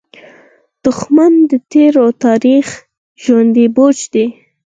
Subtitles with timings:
[0.85, 1.93] دښمن د تېر
[2.23, 2.67] تاریخ
[3.23, 4.25] ژوندى بوج دی